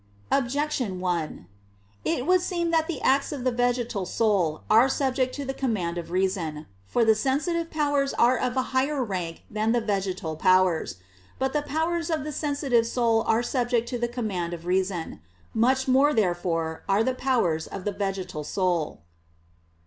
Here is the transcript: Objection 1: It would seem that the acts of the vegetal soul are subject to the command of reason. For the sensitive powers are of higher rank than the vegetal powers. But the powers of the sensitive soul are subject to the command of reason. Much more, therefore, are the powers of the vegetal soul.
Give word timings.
Objection 0.31 0.99
1: 0.99 1.45
It 2.03 2.25
would 2.25 2.41
seem 2.41 2.71
that 2.71 2.87
the 2.87 2.99
acts 3.03 3.31
of 3.31 3.43
the 3.43 3.51
vegetal 3.51 4.07
soul 4.07 4.63
are 4.67 4.89
subject 4.89 5.35
to 5.35 5.45
the 5.45 5.53
command 5.53 5.99
of 5.99 6.09
reason. 6.09 6.65
For 6.87 7.05
the 7.05 7.13
sensitive 7.13 7.69
powers 7.69 8.11
are 8.15 8.35
of 8.35 8.55
higher 8.55 9.03
rank 9.03 9.43
than 9.47 9.73
the 9.73 9.79
vegetal 9.79 10.35
powers. 10.37 10.95
But 11.37 11.53
the 11.53 11.61
powers 11.61 12.09
of 12.09 12.23
the 12.23 12.31
sensitive 12.31 12.87
soul 12.87 13.21
are 13.27 13.43
subject 13.43 13.87
to 13.89 13.99
the 13.99 14.07
command 14.07 14.55
of 14.55 14.65
reason. 14.65 15.21
Much 15.53 15.87
more, 15.87 16.15
therefore, 16.15 16.81
are 16.89 17.03
the 17.03 17.13
powers 17.13 17.67
of 17.67 17.85
the 17.85 17.91
vegetal 17.93 18.43
soul. 18.43 19.01